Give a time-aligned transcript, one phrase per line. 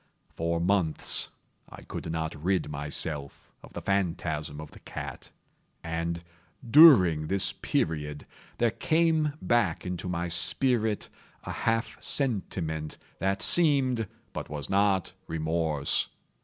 [0.35, 1.29] For months
[1.69, 5.29] I could not rid myself of the phantasm of the cat;
[5.83, 6.23] and,
[6.67, 8.25] during this period,
[8.57, 11.07] there came back into my spirit
[11.43, 16.09] a half sentiment that seemed, but was not, remorse.